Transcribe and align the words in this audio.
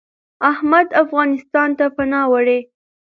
احمد 0.51 0.87
افغانستان 1.03 1.69
ته 1.77 1.85
پناه 1.95 2.27
وړي. 2.31 2.59